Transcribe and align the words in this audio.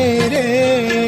میرے 0.00 0.99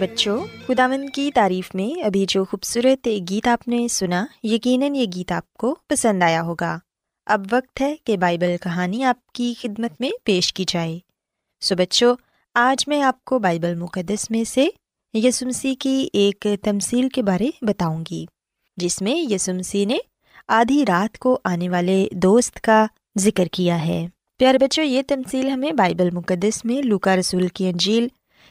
بچوں 0.00 0.44
خداون 0.66 1.08
کی 1.08 1.30
تعریف 1.34 1.74
میں 1.74 2.02
ابھی 2.02 2.24
جو 2.28 2.44
خوبصورت 2.44 3.08
گیت 3.30 3.48
آپ 3.48 3.68
نے 3.68 3.88
سنا، 3.88 4.26
یقیناً 4.42 4.94
یہ 4.94 5.06
گیت 5.16 5.32
آپ 5.32 5.54
کو 5.54 5.76
پسند 5.88 6.22
آیا 6.22 6.42
ہوگا۔ 6.42 6.78
اب 7.26 7.46
وقت 7.50 7.80
ہے 7.80 7.94
کہ 8.04 8.16
بائبل 8.16 8.56
کہانی 8.62 9.04
آپ 9.04 9.26
کی 9.26 9.54
خدمت 9.60 10.00
میں 10.00 10.10
پیش 10.24 10.52
کی 10.52 10.64
جائے۔ 10.68 10.98
سو 11.60 11.76
بچوں، 11.76 12.14
آج 12.54 12.88
میں 12.88 13.02
آپ 13.02 13.24
کو 13.24 13.38
بائبل 13.38 13.74
مقدس 13.74 14.30
میں 14.30 14.44
سے 14.44 14.68
یسمسی 15.14 15.74
کی 15.74 16.08
ایک 16.12 16.46
تمصیل 16.62 17.08
کے 17.08 17.22
بارے 17.22 17.50
بتاؤں 17.62 18.04
گی، 18.10 18.26
جس 18.76 19.02
میں 19.02 19.32
یسمسی 19.32 19.84
نے 19.84 19.98
آدھی 20.48 20.84
رات 20.88 21.18
کو 21.18 21.38
آنے 21.44 21.68
والے 21.68 22.08
دوست 22.12 22.60
کا 22.60 22.86
ذکر 23.18 23.46
کیا 23.46 23.86
ہے۔ 23.86 24.06
پیارے 24.38 24.58
بچوں، 24.58 24.84
یہ 24.84 25.02
تمصیل 25.08 25.48
ہمیں 25.48 25.72
بائبل 25.72 26.10
مقدس 26.10 26.64
میں 26.64 26.86
لوکا 26.86 27.16
رسول 27.16 27.48
کی 27.48 27.68
انجیل 27.68 28.08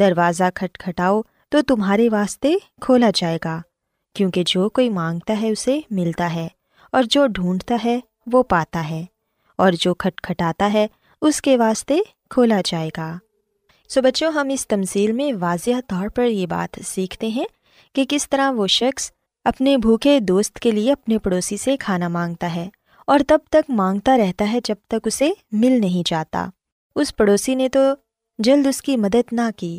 دروازہ 0.00 0.44
کھٹکھٹاؤ 0.54 1.20
تو 1.52 1.60
تمہارے 1.62 2.08
واسطے 2.08 2.52
کھولا 2.80 3.10
جائے 3.14 3.38
گا، 3.44 3.60
کیونکہ 4.16 4.42
جو 4.46 4.68
کوئی 4.68 4.88
مانگتا 4.90 5.40
ہے 5.40 5.50
اسے 5.50 5.78
ملتا 5.90 6.32
ہے، 6.34 6.46
اور 6.92 7.02
جو 7.10 7.26
ڈھونڈتا 7.26 7.76
ہے 7.84 7.98
وہ 8.32 8.42
پاتا 8.42 8.88
ہے، 8.90 9.04
اور 9.58 9.72
جو 9.72 9.94
کھٹکھٹاتا 9.94 10.72
ہے 10.72 10.86
اس 11.22 11.40
کے 11.42 11.56
واسطے 11.56 11.98
کھولا 12.30 12.60
جائے 12.64 12.90
گا۔ 12.96 13.16
سو 13.90 14.02
بچوں، 14.02 14.30
ہم 14.32 14.48
اس 14.48 14.66
تمصیل 14.68 15.12
میں 15.12 15.32
واضح 15.40 15.80
طور 15.86 16.08
پر 16.08 16.26
یہ 16.26 16.46
بات 16.46 16.78
سیکھتے 16.86 17.28
ہیں 17.28 17.44
کہ 17.94 18.04
کس 18.08 18.28
طرح 18.28 18.50
وہ 18.50 18.66
شخص 18.66 19.10
اپنے 19.46 19.76
بھوکے 19.76 20.18
دوست 20.20 20.58
کے 20.58 20.70
لیے 20.70 20.92
اپنے 20.92 21.18
پڑوسی 21.18 21.56
سے 21.56 21.76
کھانا 21.76 22.08
مانگتا 22.08 22.54
ہے، 22.54 22.68
اور 23.08 23.20
تب 23.28 23.38
تک 23.50 23.70
مانگتا 23.70 24.16
رہتا 24.18 24.52
ہے 24.52 24.58
جب 24.64 24.76
تک 24.88 25.06
اسے 25.06 25.30
مل 25.52 25.80
نہیں 25.80 26.08
جاتا۔ 26.08 26.48
اس 26.96 27.16
پڑوسی 27.16 27.54
نے 27.54 27.68
تو 27.68 27.80
جلد 28.38 28.66
اس 28.66 28.80
کی 28.82 28.96
مدد 28.96 29.32
نہ 29.32 29.50
کی۔ 29.56 29.78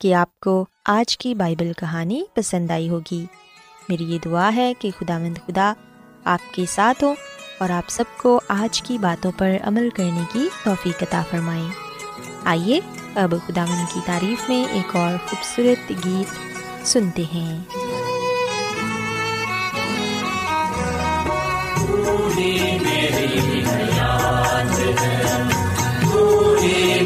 کہ 0.00 0.14
آپ 0.14 0.40
کو 0.40 0.66
آج 0.84 1.18
کی 1.18 1.34
بائبل 1.34 1.72
کہانی 1.72 2.22
پسند 2.34 2.70
آئی 2.70 2.88
ہوگی۔ 2.88 3.26
میری 3.88 4.04
یہ 4.04 4.18
دعا 4.24 4.50
ہے 4.56 4.72
کہ 4.78 4.90
خدا 4.98 5.18
مند 5.18 5.38
خدا 5.46 5.72
آپ 6.24 6.54
کے 6.54 6.64
ساتھ 6.68 7.04
ہوں 7.04 7.14
اور 7.58 7.70
آپ 7.70 7.88
سب 7.88 8.04
کو 8.16 8.40
آج 8.48 8.82
کی 8.82 8.98
باتوں 8.98 9.32
پر 9.38 9.50
عمل 9.62 9.88
کرنے 9.94 10.20
کی 10.32 10.48
توفیق 10.64 11.02
عطا 11.02 11.22
فرمائیں۔ 11.30 11.68
آئیے 12.44 12.80
اب 13.14 13.34
خدا 13.46 13.64
مند 13.64 13.94
کی 13.94 14.00
تعریف 14.06 14.48
میں 14.48 14.64
ایک 14.70 14.96
اور 14.96 15.12
خوبصورت 15.28 16.06
گیت 16.06 16.34
سنتے 16.86 17.22
ہیں۔ 17.34 17.62
میری 22.36 22.78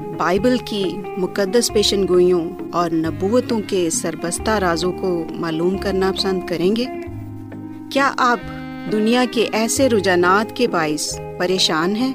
آپ 0.00 0.18
بائبل 0.18 0.56
کی 0.64 0.84
مقدس 1.18 1.72
پیشن 1.72 2.08
گوئیوں 2.08 2.50
اور 2.72 2.90
نبوتوں 2.90 3.60
کے 3.66 3.90
سربستہ 3.90 4.50
رازوں 4.50 4.92
کو 4.92 5.24
معلوم 5.30 5.78
کرنا 5.78 6.12
پسند 6.12 6.40
کریں 6.48 6.76
گے؟ 6.76 6.84
کیا 7.92 8.12
آپ 8.16 8.40
دنیا 8.92 9.24
کے 9.30 9.48
ایسے 9.52 9.88
رجحانات 9.88 10.56
کے 10.56 10.68
باعث 10.68 11.20
پریشان 11.38 11.96
ہیں 11.96 12.12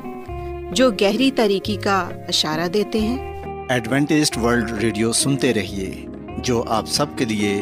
جو 0.72 0.92
گہری 0.92 1.32
طریقے 1.32 1.76
کا 1.76 2.10
اشارہ 2.28 2.68
دیتے 2.68 3.00
ہیں؟ 3.00 3.44
ایڈوینٹسڈ 3.70 4.38
ورلڈ 4.38 4.72
ریڈیو 4.72 5.12
سنتے 5.12 5.54
رہیے 5.54 6.06
جو 6.38 6.64
آپ 6.68 6.86
سب 6.88 7.06
کے 7.16 7.26
لیے 7.26 7.62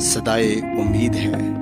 صدائے 0.00 0.52
امید 0.52 1.14
ہے۔ 1.14 1.61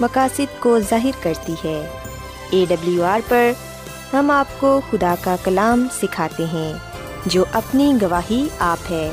مقاصد 0.00 0.60
کو 0.60 0.78
ظاہر 0.80 1.22
کرتی 1.22 1.52
ہے۔ 1.64 1.80
اے 2.50 2.64
ڈبلیو 2.68 3.04
آر 3.04 3.20
پر 3.28 3.50
ہم 4.12 4.30
آپ 4.30 4.60
کو 4.60 4.80
خدا 4.90 5.14
کا 5.20 5.36
کلام 5.44 5.86
سکھاتے 6.02 6.44
ہیں، 6.52 6.72
جو 7.26 7.44
اپنی 7.52 7.92
گواہی 8.02 8.48
آپ 8.58 8.92
ہے۔ 8.92 9.10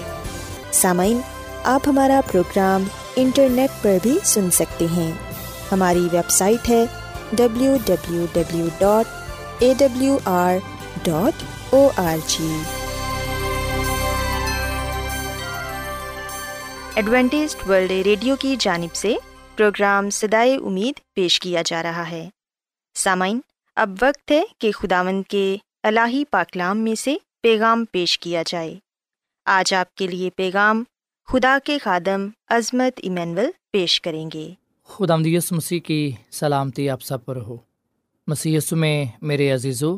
سامعین، 0.72 1.20
آپ 1.64 1.88
ہمارا 1.88 2.20
پروگرام 2.32 2.84
انٹرنیٹ 3.16 3.72
پر 3.82 3.98
بھی 4.04 4.18
سن 4.24 4.52
سکتے 4.52 4.86
ہیں۔ 4.96 5.12
ہماری 5.72 6.08
ویب 6.12 6.30
سائٹ 6.30 6.70
ہے 6.70 6.86
W 7.32 7.76
W 7.86 8.26
W 8.34 8.68
dot 8.78 9.64
A 9.64 9.74
W 9.78 10.18
R 10.26 10.56
dot 11.04 11.44
O 11.70 11.90
R 11.98 12.18
G 12.28 12.52
Adventist 16.96 17.56
World 17.70 17.92
Radio 17.92 18.36
کی 18.36 18.56
جانب 18.60 18.96
سے 18.96 19.16
پروگرام 19.58 20.10
سدائے 20.10 20.56
امید 20.56 21.14
پیش 21.14 21.40
کیا 21.40 21.62
جا 21.66 21.84
رہا 21.84 22.10
ہے۔ 22.10 22.30
سامعین، 22.96 23.40
اب 23.76 23.90
وقت 24.02 24.32
ہے 24.32 24.44
کہ 24.58 24.72
خداوند 24.72 25.24
کے 25.30 25.58
الہی 25.84 26.24
پاکلام 26.26 26.78
میں 26.78 26.96
سے 26.96 27.16
پیغام 27.42 27.86
پیش 27.92 28.20
کیا 28.20 28.44
جائے۔ 28.46 28.80
آج 29.46 29.74
آپ 29.74 29.96
کے 29.96 30.08
لیے 30.08 30.30
پیغام 30.36 30.84
خدا 31.28 31.58
کے 31.64 31.78
خادم 31.78 32.28
عظمت 32.48 33.00
ایمینول 33.04 33.46
پیش 33.72 34.02
کریں 34.02 34.30
گے۔ 34.34 34.50
خدا 34.84 35.16
مدیس 35.16 35.52
مسیح 35.52 35.80
کی 35.80 36.12
سلامتی 36.32 36.90
آپ 36.90 37.02
سب 37.02 37.26
پر 37.26 37.36
ہو۔ 37.36 37.58
مسی 38.28 38.58
میں 38.72 39.06
میرے 39.22 39.52
عزیزو، 39.52 39.98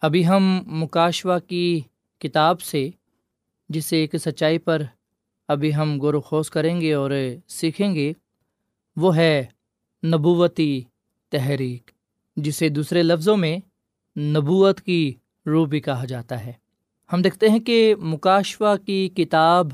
ابھی 0.00 0.26
ہم 0.26 0.62
مکاشوا 0.66 1.38
کی 1.38 1.80
کتاب 2.18 2.60
سے، 2.60 2.90
جسے 3.68 3.96
ایک 3.96 4.16
سچائی 4.16 4.58
پر 4.58 4.82
ابھی 5.48 5.74
ہم 5.74 6.00
غور 6.00 6.14
و 6.14 6.20
خوص 6.20 6.50
کریں 6.50 6.80
گے 6.80 6.94
اور 6.94 7.10
سیکھیں 7.48 7.94
گے 7.94 8.12
وہ 8.96 9.16
ہے 9.16 9.44
نبوتی 10.06 10.82
تحریک، 11.30 11.90
جسے 12.36 12.68
دوسرے 12.68 13.02
لفظوں 13.02 13.36
میں 13.36 13.58
نبوت 14.18 14.80
کی 14.80 15.14
روح 15.46 15.66
بھی 15.66 15.80
کہا 15.80 16.04
جاتا 16.04 16.46
ہے۔ 16.46 16.52
ہم 17.12 17.22
دیکھتے 17.22 17.48
ہیں 17.48 17.58
کہ 17.58 17.94
مکاشوا 18.00 18.76
کی 18.76 19.08
کتاب 19.08 19.68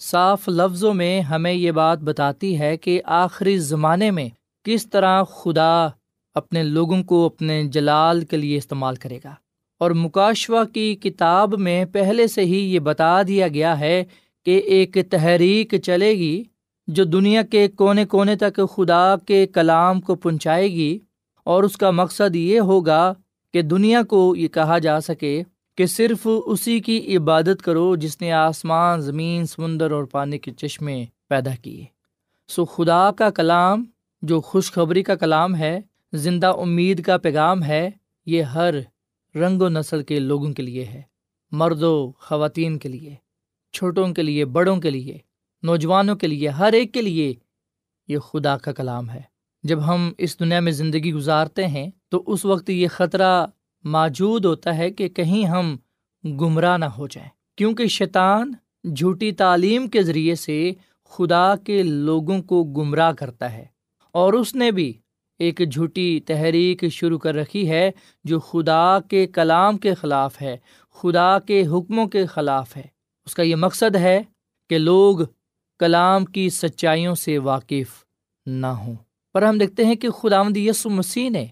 صاف 0.00 0.48
لفظوں 0.48 0.94
میں 0.94 1.20
ہمیں 1.20 1.52
یہ 1.52 1.70
بات 1.70 1.98
بتاتی 1.98 2.58
ہے 2.58 2.76
کہ 2.76 3.00
آخری 3.04 3.58
زمانے 3.58 4.10
میں 4.10 4.28
کس 4.64 4.90
طرح 4.90 5.22
خدا 5.22 5.88
اپنے 6.34 6.62
لوگوں 6.62 7.02
کو 7.02 7.26
اپنے 7.26 7.64
جلال 7.64 8.20
کے 8.20 8.36
لیے 8.36 8.56
استعمال 8.56 8.96
کرے 8.96 9.18
گا۔ 9.24 9.34
اور 9.78 9.90
مکاشوا 9.90 10.64
کی 10.64 10.94
کتاب 10.94 11.58
میں 11.58 11.84
پہلے 11.84 12.26
سے 12.26 12.44
ہی 12.44 12.74
یہ 12.74 12.78
بتا 12.78 13.22
دیا 13.22 13.48
گیا 13.48 13.80
ہے 13.80 14.04
کہ 14.44 14.58
ایک 14.58 14.96
تحریک 15.10 15.74
چلے 15.82 16.10
گی 16.10 16.44
جو 16.88 17.04
دنیا 17.04 17.42
کے 17.42 17.68
کونے 17.68 18.04
کونے 18.06 18.36
تک 18.36 18.60
خدا 18.76 19.16
کے 19.16 19.46
کلام 19.46 20.00
کو 20.00 20.14
پہنچائے 20.14 20.68
گی، 20.68 20.98
اور 21.46 21.62
اس 21.62 21.76
کا 21.76 21.90
مقصد 21.90 22.36
یہ 22.36 22.60
ہوگا 22.60 23.12
کہ 23.54 23.62
دنیا 23.62 24.02
کو 24.02 24.36
یہ 24.36 24.48
کہا 24.48 24.78
جا 24.78 25.00
سکے 25.00 25.42
کہ 25.78 25.86
صرف 25.86 26.26
اسی 26.46 26.78
کی 26.80 27.16
عبادت 27.16 27.62
کرو 27.62 27.96
جس 27.96 28.20
نے 28.20 28.32
آسمان، 28.32 29.00
زمین، 29.00 29.46
سمندر 29.46 29.90
اور 29.90 30.04
پانی 30.04 30.38
کے 30.38 30.52
چشمے 30.52 31.04
پیدا 31.28 31.54
کیے۔ 31.62 31.84
سو 32.48 32.64
خدا 32.64 33.10
کا 33.12 33.30
کلام، 33.30 33.84
جو 34.22 34.40
خوشخبری 34.40 35.02
کا 35.02 35.14
کلام 35.14 35.54
ہے، 35.54 35.80
زندہ 36.12 36.52
امید 36.56 37.02
کا 37.02 37.16
پیغام 37.16 37.62
ہے، 37.62 37.88
یہ 38.26 38.42
ہر 38.42 38.74
رنگ 39.34 39.62
و 39.62 39.68
نسل 39.68 40.02
کے 40.02 40.18
لوگوں 40.18 40.52
کے 40.52 40.62
لیے 40.62 40.84
ہے 40.84 41.02
مرد 41.52 41.82
و 41.82 42.10
خواتین 42.18 42.78
کے 42.78 42.88
لیے، 42.88 43.14
چھوٹوں 43.74 44.08
کے 44.08 44.22
لیے، 44.22 44.44
بڑوں 44.44 44.76
کے 44.76 44.90
لیے۔ 44.90 45.18
نوجوانوں 45.62 46.16
کے 46.16 46.26
لیے، 46.26 46.48
ہر 46.48 46.72
ایک 46.72 46.94
کے 46.94 47.02
لیے 47.02 47.34
یہ 48.08 48.18
خدا 48.18 48.58
کا 48.58 48.72
کلام 48.72 49.10
ہے۔ 49.10 49.20
جب 49.62 49.86
ہم 49.86 50.12
اس 50.18 50.40
دنیا 50.40 50.60
میں 50.60 50.72
زندگی 50.72 51.12
گزارتے 51.12 51.66
ہیں، 51.66 51.90
تو 52.08 52.22
اس 52.26 52.44
وقت 52.44 52.70
یہ 52.70 52.88
خطرہ 52.88 53.46
موجود 53.84 54.44
ہوتا 54.44 54.78
ہے 54.78 54.90
کہ 54.90 55.08
کہیں 55.08 55.46
ہم 55.46 55.76
گمراہ 56.24 56.76
نہ 56.76 56.84
ہو 56.84 57.06
جائیں۔ 57.06 57.30
کیونکہ 57.56 57.86
شیطان 57.86 58.52
جھوٹی 58.96 59.32
تعلیم 59.32 59.88
کے 59.88 60.02
ذریعے 60.02 60.34
سے 60.34 60.72
خدا 61.04 61.56
کے 61.56 61.82
لوگوں 61.82 62.42
کو 62.42 62.64
گمراہ 62.64 63.12
کرتا 63.12 63.52
ہے۔ 63.52 63.64
اور 64.12 64.32
اس 64.32 64.54
نے 64.54 64.70
بھی 64.70 64.92
ایک 65.38 65.60
جھوٹی 65.72 66.20
تحریک 66.20 66.88
شروع 66.88 67.18
کر 67.18 67.34
رکھی 67.34 67.70
ہے، 67.70 67.90
جو 68.24 68.40
خدا 68.40 68.98
کے 69.00 69.26
کلام 69.26 69.78
کے 69.78 69.94
خلاف 69.94 70.42
ہے، 70.42 70.56
خدا 70.94 71.38
کے 71.38 71.66
حکموں 71.66 72.06
کے 72.06 72.26
خلاف 72.26 72.76
ہے۔ 72.76 72.82
اس 73.26 73.34
کا 73.34 73.42
یہ 73.42 73.56
مقصد 73.56 73.96
ہے 73.96 74.22
کہ 74.68 74.78
لوگ 74.78 75.18
کلام 75.78 76.24
کی 76.24 76.50
سچائیوں 76.50 77.14
سے 77.14 77.38
واقف 77.38 78.04
نہ 78.46 78.66
ہوں۔ 78.66 78.94
پر 79.32 79.42
ہم 79.42 79.58
دیکھتے 79.58 79.84
ہیں 79.84 79.94
کہ 79.94 80.10
خدا 80.10 80.42
یسو 80.56 80.90
مسیح 80.90 81.30
نے 81.30 81.46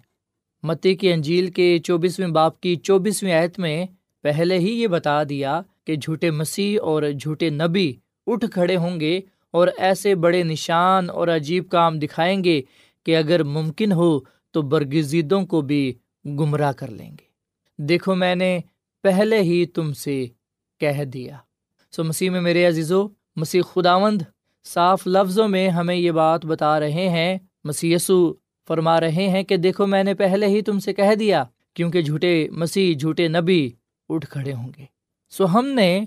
متی 0.63 0.95
کی 0.95 1.13
انجیل 1.13 1.51
کے 1.51 1.79
چوبیسویں 1.79 2.29
باپ 2.29 2.61
کی 2.61 2.77
چوبیسویں 2.77 3.33
آیت 3.33 3.59
میں 3.59 3.87
پہلے 4.23 4.59
ہی 4.59 4.83
یہ 4.83 4.87
بتا 4.87 5.25
دیا 5.25 5.61
کہ 5.85 5.97
جھوٹے 5.97 6.31
مسیح 6.31 6.79
اور 6.83 7.03
جھوٹے 7.21 7.51
نبی 7.51 7.93
اٹھ 8.27 8.45
کھڑے 8.53 8.77
ہوں 8.77 9.01
گے 9.01 9.21
اور 9.51 9.69
ایسے 9.77 10.15
بڑے 10.15 10.43
نشان 10.43 11.11
اور 11.11 11.29
عجیب 11.29 11.69
کام 11.69 11.99
دکھائیں 11.99 12.45
گے 12.45 12.63
کہ 13.05 13.17
اگر 13.17 13.43
ممکن 13.43 13.93
ہو 13.93 14.21
تو 14.51 14.63
برگزیدوں 14.63 15.47
کو 15.47 15.61
بھی 15.61 15.93
گمراہ 16.25 16.73
کر 16.73 16.91
لیں 16.91 17.11
گے۔ 17.11 17.27
دیکھو 17.77 18.15
میں 18.15 18.35
نے 18.35 18.59
پہلے 19.03 19.39
ہی 19.39 19.67
تم 19.67 19.93
سے 19.93 20.27
کہہ 20.81 21.05
دیا۔ 21.05 21.37
سو 21.91 22.05
مسیح 22.05 22.31
میں 22.31 22.41
میرے 22.41 22.65
عزیزو 22.65 23.09
مسیح 23.37 23.63
خداوند 23.63 24.23
صاف 24.65 25.07
لفظوں 25.07 25.49
میں 25.49 25.69
ہمیں 25.69 25.95
یہ 25.95 26.11
بات 26.11 26.47
بتا 26.47 26.81
رہے 26.81 27.09
ہیں۔ 27.09 27.39
مسی 27.65 27.97
فرما 28.69 29.01
رہے 29.01 29.29
ہیں 29.29 29.43
کہ 29.43 29.57
دیکھو 29.57 29.87
میں 29.87 30.05
نے 30.05 30.15
پہلے 30.15 30.47
ہی 30.47 30.63
تم 30.63 30.79
سے 30.79 30.93
کہہ 30.93 31.15
دیا، 31.15 31.45
کیونکہ 31.75 32.03
جھوٹے 32.03 32.49
مسیح، 32.51 32.97
جھوٹے 32.99 33.29
نبی 33.29 33.71
اٹھ 34.09 34.27
کھڑے 34.27 34.53
ہوں 34.53 34.69
گے۔ 34.79 34.85
سو 35.31 35.59
ہم 35.59 35.67
نے 35.67 36.05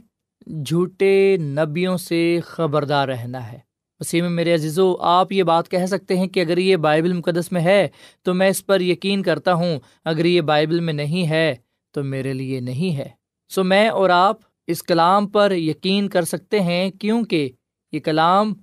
جھوٹے 0.65 1.38
نبیوں 1.38 1.98
سے 1.98 2.39
خبردار 2.45 3.07
رہنا 3.07 3.51
ہے۔ 3.51 3.59
مسیح 4.00 4.21
میں 4.21 4.29
میرے 4.29 4.53
عزیزو، 4.53 4.95
آپ 5.00 5.31
یہ 5.31 5.43
بات 5.43 5.69
کہہ 5.69 5.86
سکتے 5.86 6.17
ہیں 6.17 6.27
کہ 6.27 6.39
اگر 6.39 6.57
یہ 6.57 6.75
بائبل 6.75 7.13
مقدس 7.13 7.51
میں 7.51 7.62
ہے 7.62 7.88
تو 8.24 8.33
میں 8.33 8.50
اس 8.50 8.65
پر 8.65 8.81
یقین 8.81 9.24
کرتا 9.24 9.53
ہوں، 9.53 9.79
اگر 10.05 10.25
یہ 10.25 10.41
بائبل 10.41 10.79
میں 10.79 10.93
نہیں 10.93 11.29
ہے 11.29 11.55
تو 11.91 12.03
میرے 12.03 12.33
لیے 12.33 12.59
نہیں 12.59 12.98
ہے۔ 12.98 13.09
سو 13.50 13.63
میں 13.63 13.88
اور 13.88 14.09
آپ 14.09 14.38
اس 14.70 14.84
کلام 14.84 15.28
پر 15.28 15.52
یقین 15.52 16.10
کر 16.10 16.26
سکتے 16.26 16.60
ہیں 16.60 16.92
کیونکہ 16.92 17.50
یہ 17.92 18.00
کلام 18.00 18.54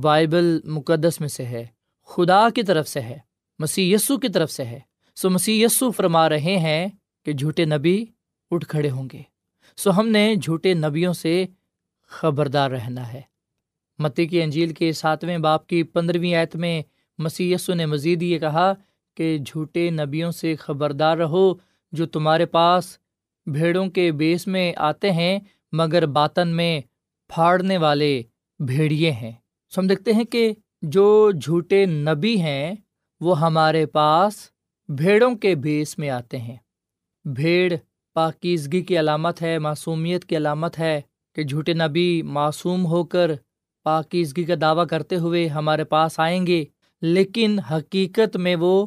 بائبل 0.00 0.60
مقدس 0.64 1.20
میں 1.20 1.28
سے 1.28 1.44
ہے، 1.44 1.66
خدا 2.06 2.48
کی 2.54 2.62
طرف 2.62 2.88
سے 2.88 3.00
ہے، 3.00 3.18
مسیح 3.58 3.94
یسو 3.94 4.18
کی 4.18 4.28
طرف 4.28 4.52
سے 4.52 4.64
ہے۔ 4.64 4.80
سو 5.16 5.30
مسیح 5.30 5.66
یسو 5.66 5.90
فرما 5.90 6.28
رہے 6.28 6.56
ہیں 6.56 6.88
کہ 7.24 7.32
جھوٹے 7.32 7.64
نبی 7.64 8.04
اٹھ 8.50 8.66
کھڑے 8.66 8.90
ہوں 8.90 9.08
گے۔ 9.12 9.22
سو 9.76 9.90
ہم 9.90 10.08
نے 10.08 10.34
جھوٹے 10.34 10.74
نبیوں 10.74 11.12
سے 11.12 11.46
خبردار 12.08 12.70
رہنا 12.70 13.12
ہے۔ 13.12 13.20
متی 13.98 14.26
کی 14.26 14.42
انجیل 14.42 14.74
کے 14.74 14.92
ساتویں 14.92 15.38
باپ 15.38 15.66
کی 15.66 15.82
پندرہویں 15.82 16.34
آیت 16.34 16.56
میں 16.56 16.82
مسی 17.18 17.54
نے 17.68 17.86
مزید 17.86 18.22
یہ 18.22 18.38
کہا 18.38 18.72
کہ 19.16 19.38
جھوٹے 19.38 19.90
نبیوں 19.90 20.30
سے 20.30 20.56
خبردار 20.56 21.16
رہو 21.16 21.54
جو 21.92 22.06
تمہارے 22.06 22.46
پاس 22.46 22.98
بھیڑوں 23.46 23.86
کے 23.86 24.12
بیس 24.12 24.46
میں 24.46 24.72
آتے 24.76 25.12
ہیں، 25.12 25.38
مگر 25.72 26.06
باطن 26.06 26.48
میں 26.48 26.80
پھاڑنے 27.28 27.78
والے 27.78 28.22
بھیڑیے 28.58 29.10
ہیں۔ 29.10 29.32
سو 29.70 29.80
ہم 29.80 29.86
دیکھتے 29.86 30.12
ہیں 30.12 30.24
کہ 30.24 30.52
جو 30.82 31.30
جھوٹے 31.42 31.86
نبی 31.86 32.40
ہیں، 32.40 32.74
وہ 33.20 33.40
ہمارے 33.40 33.86
پاس 33.86 34.32
بھیڑوں 34.88 35.34
کے 35.34 35.54
بیس 35.54 35.98
میں 35.98 36.10
آتے 36.10 36.38
ہیں۔ 36.38 36.56
بھیڑ 37.24 37.72
پاکیزگی 38.14 38.82
کی 38.82 38.98
علامت 38.98 39.42
ہے، 39.42 39.58
معصومیت 39.58 40.24
کی 40.24 40.36
علامت 40.36 40.78
ہے 40.78 41.00
کہ 41.34 41.44
جھوٹے 41.44 41.72
نبی 41.72 42.22
معصوم 42.22 42.86
ہو 42.86 43.04
کر 43.04 43.30
پاکیزگی 43.84 44.44
کا 44.44 44.54
دعویٰ 44.60 44.86
کرتے 44.86 45.16
ہوئے 45.16 45.48
ہمارے 45.48 45.84
پاس 45.84 46.20
آئیں 46.20 46.46
گے۔ 46.46 46.64
لیکن 47.02 47.58
حقیقت 47.58 48.36
میں 48.36 48.56
وہ 48.56 48.86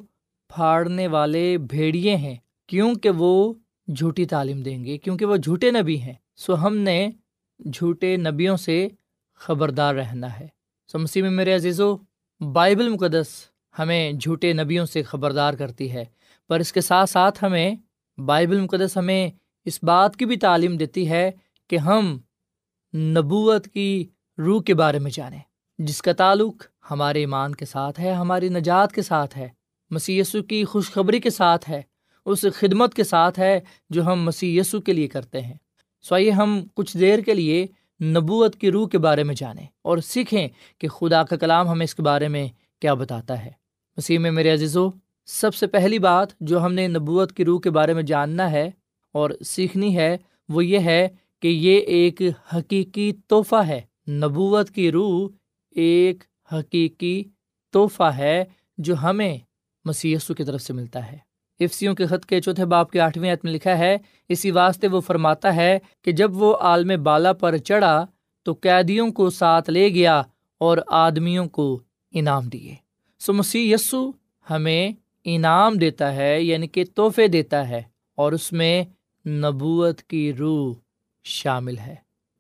پھاڑنے 0.56 1.08
والے 1.08 1.58
بھیڑیے 1.58 2.16
ہیں، 2.16 2.36
کیونکہ 2.68 3.10
وہ 3.10 3.54
جھوٹی 3.88 4.26
تعلیم 4.26 4.62
دیں 4.62 4.84
گے، 4.86 4.98
کیونکہ 4.98 5.26
وہ 5.26 5.36
جھوٹے 5.36 5.72
نبی 5.72 6.00
ہیں۔ 6.02 6.14
سو 6.36 6.56
ہم 6.68 6.78
نے 6.78 7.10
جھوٹے 7.60 8.18
نبیوں 8.18 8.58
سے 8.58 8.88
خبردار 9.34 9.96
رہنا 9.96 10.40
ہے۔ 10.40 10.48
سو 10.88 11.00
مسیح 11.00 11.22
میں 11.22 11.30
میرے 11.30 11.56
عزیز 11.56 11.82
و 11.82 11.98
بائبل 12.54 12.90
مقدس 12.90 13.28
ہمیں 13.80 14.12
جھوٹے 14.12 14.54
نبیوں 14.54 14.86
سے 14.86 15.04
خبردار 15.04 15.54
کرتی 15.54 15.92
ہے، 15.92 16.06
پر 16.50 16.60
اس 16.60 16.74
کے 16.74 16.82
ساتھ 16.82 17.10
ساتھ 17.10 17.44
ہمیں 17.44 17.76
بائبل 18.18 18.60
مقدس 18.60 18.98
ہمیں 18.98 19.30
اس 19.66 19.80
بات 19.84 20.16
کی 20.16 20.26
بھی 20.26 20.38
تعلیم 20.38 20.78
دیتی 20.78 21.10
ہے 21.10 21.32
کہ 21.70 21.78
ہم 21.78 22.20
نبوت 22.94 23.68
کی 23.68 24.08
روح 24.38 24.62
کے 24.62 24.74
بارے 24.74 25.00
میں 25.00 25.12
جانیں، 25.14 25.40
جس 25.80 26.02
کا 26.02 26.14
تعلق 26.14 26.64
ہمارے 26.92 27.20
ایمان 27.20 27.56
کے 27.56 27.66
ساتھ 27.66 28.00
ہے، 28.00 28.12
ہماری 28.14 28.50
نجات 28.50 28.92
کے 28.92 29.02
ساتھ 29.02 29.38
ہے 29.38 29.50
مسی 29.92 30.20
یسو 30.20 30.44
کی 30.44 30.64
خوشخبری 30.66 31.20
کے 31.20 31.30
ساتھ 31.30 31.70
ہے۔ 31.70 31.82
اس 32.26 32.46
خدمت 32.56 32.94
کے 32.94 33.04
ساتھ 33.04 33.40
ہے 33.40 33.60
جو 33.90 34.06
ہم 34.06 34.24
مسی 34.24 34.58
یسو 34.58 34.82
کے 34.82 34.94
لیے 34.94 35.08
کرتے 35.08 35.42
ہیں۔ 35.42 35.54
سو 36.02 36.16
آئیے 36.16 36.32
ہم 36.32 36.66
کچھ 36.74 36.98
دیر 36.98 37.20
کے 37.20 37.34
لیے 37.34 37.68
نبوت 38.04 38.56
کی 38.56 38.72
روح 38.72 38.88
کے 38.88 38.98
بارے 38.98 39.24
میں 39.24 39.36
جانیں 39.36 39.68
اور 39.82 39.98
سیکھیں 39.98 40.48
کہ 40.78 40.88
خدا 40.88 41.24
کا 41.24 41.36
کلام 41.36 41.68
ہمیں 41.68 41.84
اس 41.84 41.96
کے 41.96 42.02
بارے 42.02 42.28
میں 42.28 42.48
کیا 42.82 42.94
بتاتا 42.94 43.46
ہے۔ 43.46 43.52
مسیح 43.98 44.20
میں 44.20 44.32
میرے 44.32 44.54
عزیزو، 44.54 44.90
سب 45.26 45.56
سے 45.56 45.68
پہلی 45.68 46.00
بات 46.00 46.28
جو 46.40 46.66
ہم 46.66 46.74
نے 46.74 46.88
نبوت 46.88 47.32
کی 47.32 47.46
روح 47.46 47.60
کے 47.60 47.70
بارے 47.70 47.94
میں 47.94 48.04
جاننا 48.04 48.52
ہے 48.52 48.72
اور 49.12 49.30
سیکھنی 49.46 49.98
ہے 49.98 50.18
وہ 50.50 50.66
یہ 50.66 50.80
ہے 50.80 51.08
کہ 51.42 51.48
یہ 51.48 51.80
ایک 51.80 52.22
حقیقی 52.56 53.14
تحفہ 53.28 53.56
ہے۔ 53.56 53.82
نبوت 54.08 54.70
کی 54.70 54.92
روح 54.92 55.30
ایک 55.72 56.24
حقیقی 56.54 57.24
تحفہ 57.74 58.04
ہے 58.04 58.44
جو 58.78 58.96
ہمیں 59.02 59.38
مسی 59.86 60.16
کی 60.38 60.44
طرف 60.44 60.62
سے 60.62 60.74
ملتا 60.74 61.12
ہے۔ 61.12 61.18
افسیوں 61.64 61.96
کے 61.96 62.06
خط 62.06 62.26
کے 62.26 62.42
چوتھے 62.42 62.66
باپ 62.66 62.92
کے 62.92 63.00
آٹھویں 63.00 63.34
عت 63.34 63.46
میں 63.46 63.54
لکھا 63.54 63.78
ہے، 63.78 63.98
اسی 64.30 64.52
واسطے 64.52 64.88
وہ 64.88 65.02
فرماتا 65.02 65.56
ہے 65.56 65.80
کہ 66.02 66.12
جب 66.12 66.38
وہ 66.44 66.58
عالم 66.58 67.04
بالا 67.04 67.34
پر 67.34 67.58
چڑھا 67.58 68.06
تو 68.44 68.54
قیدیوں 68.62 69.12
کو 69.12 69.30
ساتھ 69.30 69.70
لے 69.70 69.90
گیا 69.90 70.22
اور 70.58 70.78
آدمیوں 70.88 71.46
کو 71.46 71.80
انعام 72.12 72.44
دیے۔ 72.44 72.76
سو 73.20 73.34
مسیح 73.34 73.74
یسو 73.74 74.12
ہمیں 74.50 74.92
انعام 75.24 75.76
دیتا 75.76 76.16
ہے 76.16 76.42
یعنی 76.42 76.68
کہ 76.68 76.84
تحفے 76.96 77.28
دیتا 77.28 77.70
ہے 77.70 77.82
اور 78.16 78.32
اس 78.32 78.52
میں 78.52 78.84
نبوت 79.28 80.02
کی 80.02 80.34
روح 80.34 80.76
شامل 81.24 81.78
ہے۔ 81.78 81.96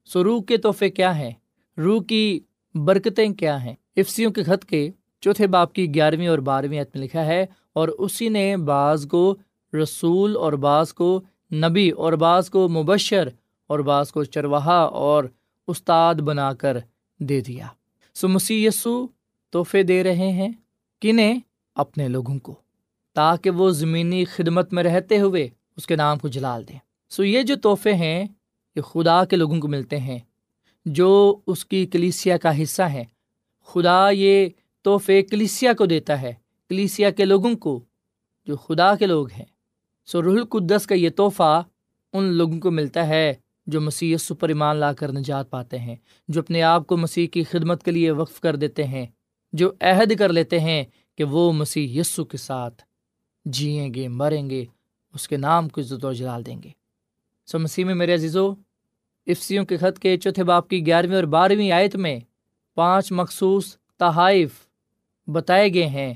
سو 0.05 0.23
روح 0.23 0.43
کے 0.43 0.57
تحفے 0.57 0.89
کیا 0.89 1.17
ہیں؟ 1.19 1.31
روح 1.77 2.03
کی 2.03 2.39
برکتیں 2.75 3.33
کیا 3.33 3.63
ہیں؟ 3.63 3.73
افسیوں 3.97 4.31
کے 4.31 4.43
خط 4.43 4.65
کے 4.65 4.89
چوتھے 5.21 5.47
باپ 5.47 5.73
کی 5.73 5.95
گیارہویں 5.95 6.27
اور 6.27 6.37
بارہویں 6.37 6.81
عت 6.81 6.95
میں 6.95 7.03
لکھا 7.03 7.25
ہے 7.25 7.45
اور 7.73 7.87
اسی 7.87 8.29
نے 8.29 8.57
بعض 8.57 9.07
کو 9.07 9.35
رسول 9.83 10.37
اور 10.37 10.53
بعض 10.53 10.93
کو 10.93 11.21
نبی 11.53 11.89
اور 11.89 12.13
بعض 12.13 12.49
کو 12.49 12.69
مبشر 12.69 13.29
اور 13.67 13.79
بعض 13.79 14.11
کو 14.11 14.23
چرواہا 14.23 14.79
اور 14.81 15.23
استاد 15.67 16.15
بنا 16.15 16.53
کر 16.53 16.77
دے 17.19 17.41
دیا۔ 17.41 17.67
سو 18.13 18.27
مسیح 18.27 18.67
یسو 18.67 19.07
تحفے 19.51 19.83
دے 19.83 20.03
رہے 20.03 20.31
ہیں 20.31 20.49
کنہیں 21.01 21.39
اپنے 21.75 22.07
لوگوں 22.07 22.39
کو 22.39 22.55
تاکہ 23.13 23.49
وہ 23.49 23.69
زمینی 23.69 24.25
خدمت 24.25 24.73
میں 24.73 24.83
رہتے 24.83 25.19
ہوئے 25.19 25.49
اس 25.77 25.87
کے 25.87 25.95
نام 25.95 26.17
کو 26.17 26.27
جلال 26.27 26.67
دیں۔ 26.67 26.79
سو 27.09 27.23
یہ 27.23 27.41
جو 27.41 27.55
تحفے 27.55 27.93
ہیں 27.93 28.25
یہ 28.75 28.81
خدا 28.81 29.25
کے 29.25 29.35
لوگوں 29.35 29.59
کو 29.59 29.67
ملتے 29.67 29.99
ہیں 29.99 30.19
جو 30.85 31.35
اس 31.47 31.65
کی 31.65 31.85
کلیسیا 31.85 32.37
کا 32.37 32.63
حصہ 32.63 32.81
ہیں۔ 32.81 33.03
خدا 33.65 34.09
یہ 34.09 34.47
تحفے 34.81 35.21
کلیسیا 35.21 35.73
کو 35.73 35.85
دیتا 35.85 36.21
ہے۔ 36.21 36.33
کلیسیا 36.73 37.09
کے 37.09 37.25
لوگوں 37.25 37.55
کو، 37.55 37.83
جو 38.45 38.55
خدا 38.55 38.95
کے 38.95 39.05
لوگ 39.05 39.31
ہیں۔ 39.31 39.45
سو 40.05 40.21
رح 40.21 40.27
القدس 40.27 40.87
کا 40.87 40.95
یہ 40.95 41.09
تحفہ 41.09 41.63
ان 42.13 42.23
لوگوں 42.23 42.59
کو 42.59 42.71
ملتا 42.71 43.07
ہے 43.07 43.33
جو 43.67 43.81
مسیح 43.81 44.17
پر 44.39 44.49
ایمان 44.49 44.75
لا 44.75 44.93
کر 44.93 45.11
نجات 45.11 45.49
پاتے 45.49 45.79
ہیں، 45.79 45.95
جو 46.27 46.41
اپنے 46.41 46.61
آپ 46.61 46.87
کو 46.87 46.97
مسیح 46.97 47.27
کی 47.27 47.43
خدمت 47.43 47.83
کے 47.83 47.91
لیے 47.91 48.11
وقف 48.11 48.39
کر 48.39 48.55
دیتے 48.55 48.83
ہیں، 48.83 49.05
جو 49.53 49.71
عہد 49.81 50.15
کر 50.19 50.33
لیتے 50.33 50.59
ہیں 50.59 50.83
کہ 51.15 51.23
وہ 51.23 51.51
مسیح 51.51 51.99
یسو 51.99 52.25
کے 52.25 52.37
ساتھ 52.37 52.83
جئیں 53.45 53.93
گے، 53.93 54.07
مریں 54.07 54.49
گے، 54.49 54.65
اس 55.13 55.27
کے 55.27 55.37
نام 55.37 55.69
کو 55.69 55.81
عزت 55.81 56.05
و 56.05 56.13
جلال 56.13 56.45
دیں 56.45 56.63
گے۔ 56.63 56.69
سو 57.45 57.59
مسیح 57.59 57.85
میں 57.85 57.95
میرے 57.95 58.13
عزیزو 58.13 58.51
افسیوں 59.27 59.65
کے 59.65 59.77
خط 59.77 59.99
کے 59.99 60.17
چوتھے 60.17 60.43
باپ 60.43 60.67
کی 60.67 60.85
گیارہویں 60.85 61.15
اور 61.15 61.23
بارہویں 61.23 61.71
آیت 61.71 61.95
میں 61.95 62.19
پانچ 62.75 63.11
مخصوص 63.11 63.77
تحائف 63.99 64.51
بتائے 65.27 65.73
گئے 65.73 65.87
ہیں۔ 65.87 66.13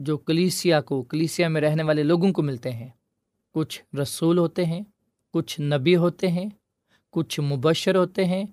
جو 0.00 0.16
کلیسیا 0.16 0.80
کو، 0.80 1.02
کلیسیا 1.02 1.48
میں 1.48 1.60
رہنے 1.60 1.82
والے 1.82 2.02
لوگوں 2.02 2.32
کو 2.32 2.42
ملتے 2.42 2.70
ہیں۔ 2.70 2.88
کچھ 3.54 3.96
رسول 4.02 4.38
ہوتے 4.38 4.64
ہیں، 4.64 4.80
کچھ 5.32 5.60
نبی 5.60 5.96
ہوتے 5.96 6.28
ہیں، 6.28 6.46
کچھ 7.10 7.40
مبشر 7.40 7.96
ہوتے 7.96 8.24
ہیں، 8.24 8.44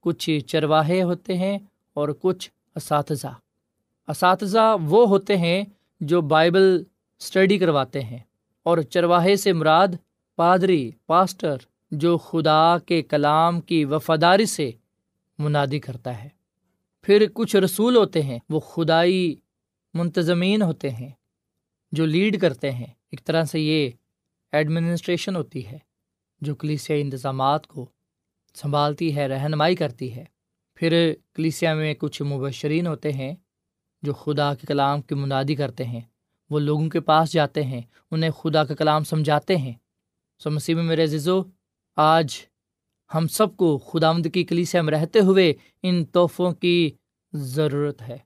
کچھ 0.00 0.38
چرواہے 0.46 1.02
ہوتے 1.02 1.36
ہیں 1.36 1.58
اور 1.94 2.08
کچھ 2.20 2.50
اساتذہ۔ 2.74 3.26
اساتذہ 4.08 4.76
وہ 4.82 5.08
ہوتے 5.08 5.36
ہیں 5.36 5.64
جو 6.00 6.20
بائبل 6.20 6.82
اسٹڈی 7.18 7.58
کرواتے 7.58 8.02
ہیں۔ 8.02 8.18
اور 8.62 8.78
چرواہے 8.78 9.36
سے 9.36 9.52
مراد 9.52 9.88
پادری، 10.36 10.90
پاسٹر، 11.06 11.56
جو 11.90 12.18
خدا 12.18 12.78
کے 12.78 13.02
کلام 13.02 13.60
کی 13.60 13.84
وفاداری 13.84 14.46
سے 14.46 14.70
منادی 15.38 15.78
کرتا 15.78 16.24
ہے۔ 16.24 16.28
پھر 17.02 17.26
کچھ 17.34 17.56
رسول 17.56 17.96
ہوتے 17.96 18.22
ہیں، 18.22 18.38
وہ 18.50 18.60
خدائی 18.60 19.36
منتظمین 19.94 20.62
ہوتے 20.62 20.90
ہیں، 20.90 21.10
جو 21.92 22.06
لیڈ 22.06 22.40
کرتے 22.40 22.72
ہیں۔ 22.72 22.86
ایک 22.86 23.24
طرح 23.24 23.44
سے 23.44 23.60
یہ 23.60 23.90
ایڈمنسٹریشن 24.52 25.36
ہوتی 25.36 25.66
ہے، 25.66 25.78
جو 26.40 26.54
کلیسیا 26.54 26.96
انتظامات 26.96 27.66
کو 27.66 27.86
سنبھالتی 28.54 29.16
ہے، 29.16 29.28
رہنمائی 29.28 29.76
کرتی 29.76 30.16
ہے۔ 30.16 30.24
پھر 30.74 31.14
کلیسیا 31.34 31.74
میں 31.74 31.94
کچھ 31.94 32.22
مبشرین 32.22 32.86
ہوتے 32.86 33.12
ہیں، 33.12 33.34
جو 34.02 34.12
خدا 34.12 34.54
کے 34.54 34.66
کلام 34.66 35.02
کی 35.02 35.14
منادی 35.14 35.54
کرتے 35.54 35.84
ہیں۔ 35.84 36.00
وہ 36.50 36.58
لوگوں 36.58 36.88
کے 36.88 37.00
پاس 37.00 37.32
جاتے 37.32 37.62
ہیں، 37.62 37.80
انہیں 38.10 38.30
خدا 38.30 38.64
کا 38.64 38.74
کلام 38.74 39.04
سمجھاتے 39.04 39.56
ہیں۔ 39.56 39.72
سو 40.38 40.50
مسیح 40.50 40.74
میں 40.74 40.82
میرے 40.82 41.04
عزو 41.04 41.42
آج 41.96 42.34
ہم 43.14 43.26
سب 43.28 43.56
کو 43.56 43.78
خدا 43.78 44.12
مند 44.12 44.26
کی 44.34 44.44
کلیسیا 44.44 44.82
میں 44.82 44.92
رہتے 44.92 45.18
ہوئے 45.18 45.54
ان 45.82 46.04
تحفوں 46.04 46.52
کی 46.52 46.90
ضرورت 47.32 48.02
ہے۔ 48.02 48.18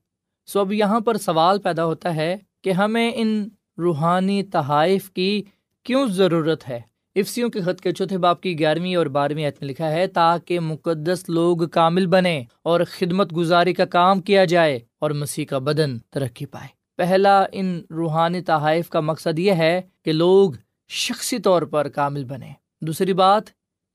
سو 0.46 0.60
اب 0.60 0.72
یہاں 0.72 1.00
پر 1.00 1.16
سوال 1.16 1.58
پیدا 1.58 1.84
ہوتا 1.84 2.16
ہے 2.16 2.36
کہ 2.64 2.70
ہمیں 2.70 3.12
ان 3.14 3.48
روحانی 3.78 4.42
تحائف 4.42 5.10
کی 5.10 5.42
کیوں 5.82 6.06
ضرورت 6.06 6.68
ہے؟ 6.68 6.80
افسیوں 7.14 7.48
کے 7.48 7.60
خط 7.60 7.80
کے 7.80 7.92
چوتھے 7.92 8.18
باپ 8.18 8.40
کی 8.40 8.58
گیارہویں 8.58 8.96
اور 8.96 9.06
بارہویں 9.06 9.48
عت 9.48 9.62
میں 9.62 9.68
لکھا 9.68 9.90
ہے، 9.90 10.06
تاکہ 10.06 10.60
مقدس 10.60 11.28
لوگ 11.28 11.56
کامل 11.56 12.06
بنے 12.06 12.42
اور 12.62 12.80
خدمت 12.90 13.36
گزاری 13.36 13.74
کا 13.74 13.84
کام 13.84 14.20
کیا 14.20 14.44
جائے 14.44 14.78
اور 14.98 15.10
مسیح 15.10 15.44
کا 15.44 15.58
بدن 15.58 15.98
ترقی 15.98 16.46
پائے۔ 16.46 16.68
پہلا 16.96 17.44
ان 17.52 17.82
روحانی 17.90 18.40
تحائف 18.40 18.88
کا 18.88 19.00
مقصد 19.00 19.38
یہ 19.38 19.52
ہے 19.52 19.82
کہ 20.04 20.12
لوگ 20.12 20.52
شخصی 20.88 21.38
طور 21.38 21.62
پر 21.62 21.88
کامل 21.88 22.24
بنے 22.24 22.52
دوسری 22.80 23.12
بات 23.12 23.42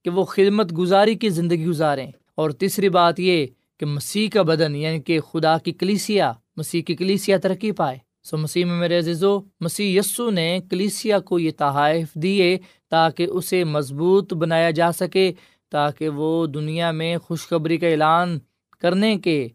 کہ 0.03 0.09
وہ 0.09 0.25
خدمت 0.25 0.77
گزاری 0.77 1.15
کی 1.15 1.29
زندگی 1.29 1.65
گزاریں۔ 1.65 2.11
اور 2.35 2.49
تیسری 2.49 2.89
بات 2.89 3.19
یہ 3.19 3.47
کہ 3.79 3.85
مسیح 3.85 4.27
کا 4.33 4.41
بدن 4.41 4.75
یعنی 4.75 5.01
کہ 5.01 5.19
خدا 5.19 5.57
کی 5.57 5.71
کلیسیا 5.71 6.33
مسیح 6.57 6.81
کی 6.81 6.95
کلیسیا 6.95 7.37
ترقی 7.37 7.71
پائے۔ 7.71 7.97
سو 8.23 8.37
مسیح 8.37 8.65
میں 8.65 8.79
میرے 8.79 8.97
عزیزو، 8.97 9.39
مسیح 9.59 9.99
یسو 9.99 10.29
نے 10.29 10.59
کلیسیا 10.69 11.19
کو 11.19 11.39
یہ 11.39 11.51
تحائف 11.57 12.13
دیے 12.13 12.57
تاکہ 12.89 13.27
اسے 13.31 13.63
مضبوط 13.63 14.33
بنایا 14.33 14.71
جا 14.71 14.91
سکے، 14.91 15.33
تاکہ 15.69 16.09
وہ 16.09 16.45
دنیا 16.45 16.91
میں 16.91 17.17
خوشخبری 17.17 17.77
کا 17.77 17.87
اعلان 17.87 18.39
کرنے 18.79 19.15
کے 19.15 19.47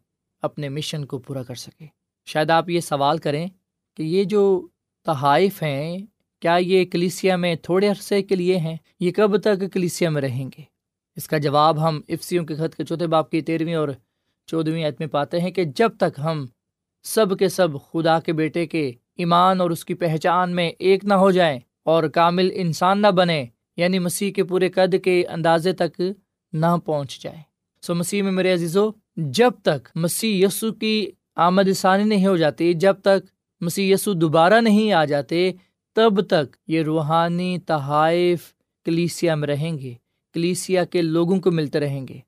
اپنے 0.43 0.69
مشن 0.69 1.05
کو 1.05 1.19
پورا 1.19 1.43
کر 1.43 1.55
سکے۔ 1.55 1.87
شاید 2.27 2.51
آپ 2.51 2.69
یہ 2.69 2.81
سوال 2.81 3.19
کریں 3.19 3.47
کہ 3.97 4.03
یہ 4.03 4.25
جو 4.25 4.67
تحائف 5.05 5.63
ہیں، 5.63 5.99
کیا 6.41 6.57
یہ 6.57 6.85
کلیسیا 6.85 7.37
میں 7.37 7.55
تھوڑے 7.55 7.89
عرصے 7.89 8.23
کے 8.23 8.35
لیے 8.35 8.57
ہیں؟ 8.57 8.77
یہ 9.01 9.13
کب 9.13 9.37
تک 9.37 9.73
کلیسیا 9.73 10.11
میں 10.11 10.23
رہیں 10.23 10.51
گے؟ 10.59 10.63
اس 11.17 11.29
کا 11.29 11.39
جواب 11.39 11.89
ہم 11.89 12.01
افسیوں 12.09 12.45
کے 12.45 12.55
خط 12.55 12.75
کے 12.75 12.85
چوتھے 12.85 13.07
باپ 13.07 13.31
کی 13.31 13.41
تیرہویں 13.41 13.75
اور 13.75 13.89
چودھویں 14.47 14.85
عید 14.85 14.95
میں 14.99 15.07
پاتے 15.07 15.41
ہیں 15.41 15.51
کہ 15.51 15.65
جب 15.65 15.91
تک 15.97 16.21
ہم 16.25 16.47
سب 17.07 17.39
کے 17.39 17.49
سب 17.49 17.69
خدا 17.93 18.21
کے 18.21 18.33
بیٹے 18.33 18.67
کے 18.67 18.93
ایمان 19.17 19.61
اور 19.61 19.71
اس 19.71 19.85
کی 19.85 19.95
پہچان 19.95 20.55
میں 20.55 20.71
ایک 20.79 21.05
نہ 21.05 21.15
ہو 21.15 21.31
جائیں 21.31 21.61
اور 21.85 22.05
کامل 22.05 22.51
انسان 22.55 23.03
نہ 23.03 23.07
بنے 23.07 23.47
یعنی 23.77 23.99
مسیح 23.99 24.33
کے 24.33 24.45
پورے 24.45 24.69
قد 24.69 24.95
کے 25.05 25.27
اندازے 25.27 25.73
تک 25.73 26.01
نہ 26.53 26.77
پہنچ 26.85 27.21
جائے 27.21 27.39
سو 27.83 27.95
مسیح 27.95 28.23
میں 28.23 28.33
میرے 28.33 28.53
عزیزو، 28.53 28.91
جب 29.17 29.51
تک 29.63 29.89
مسیح 29.95 30.47
یسو 30.47 30.73
کی 30.73 31.11
آمد 31.37 31.73
ثانی 31.77 32.05
نہیں 32.05 32.27
ہو 32.27 32.37
جاتی، 32.37 32.73
جب 32.75 32.95
تک 33.01 33.27
مسیح 33.61 33.95
یسو 33.95 34.13
دوبارہ 34.13 34.61
نہیں 34.61 34.93
آ 34.93 35.05
جاتے، 35.05 35.53
تب 35.97 36.27
تک 36.27 36.57
یہ 36.67 36.83
روحانی 36.83 37.59
تحائف 37.59 38.53
کلیسیا 38.85 39.35
میں 39.35 39.49
رہیں 39.49 39.79
گے، 39.79 39.95
کلیسیا 40.35 40.85
کے 40.85 41.03
لوگوں 41.03 41.41
کو 41.41 41.51
ملتے 41.51 41.81
رہیں 41.81 42.09
گے، 42.09 42.19